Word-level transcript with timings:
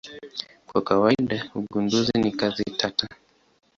Kwa 0.67 0.79
kawaida 0.87 1.37
ugunduzi 1.59 2.13
ni 2.21 2.31
kazi 2.39 2.63
tata. 2.79 3.05